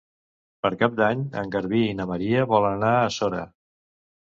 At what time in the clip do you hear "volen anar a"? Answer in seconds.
2.55-3.15